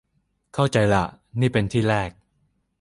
[0.53, 1.03] เข้าใจล่ะ
[1.39, 2.11] นี่เป็นที่แรก